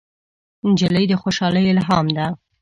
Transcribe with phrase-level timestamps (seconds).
[0.69, 2.25] نجلۍ د خوشحالۍ الهام ده.